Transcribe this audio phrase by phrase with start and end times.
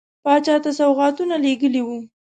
[0.23, 1.99] پاچا ته سوغاتونه لېږلي وه.